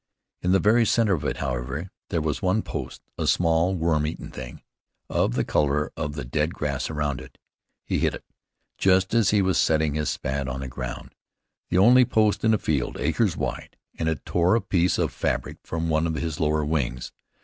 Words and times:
In 0.41 0.51
the 0.51 0.57
very 0.57 0.83
center 0.83 1.13
of 1.13 1.23
it, 1.25 1.37
however, 1.37 1.91
there 2.09 2.23
was 2.23 2.41
one 2.41 2.63
post, 2.63 3.03
a 3.19 3.27
small 3.27 3.75
worm 3.75 4.07
eaten 4.07 4.31
thing, 4.31 4.63
of 5.11 5.35
the 5.35 5.43
color 5.43 5.91
of 5.95 6.13
the 6.15 6.25
dead 6.25 6.55
grass 6.55 6.89
around 6.89 7.21
it. 7.21 7.37
He 7.85 7.99
hit 7.99 8.15
it, 8.15 8.25
just 8.79 9.13
as 9.13 9.29
he 9.29 9.43
was 9.43 9.59
setting 9.59 9.93
his 9.93 10.09
Spad 10.09 10.47
on 10.47 10.61
the 10.61 10.67
ground, 10.67 11.13
the 11.69 11.77
only 11.77 12.03
post 12.03 12.43
in 12.43 12.51
a 12.51 12.57
field 12.57 12.97
acres 12.99 13.37
wide, 13.37 13.77
and 13.93 14.09
it 14.09 14.25
tore 14.25 14.55
a 14.55 14.61
piece 14.61 14.97
of 14.97 15.13
fabric 15.13 15.57
from 15.61 15.87
one 15.87 16.07
of 16.07 16.15
his 16.15 16.39
lower 16.39 16.65
wings. 16.65 17.11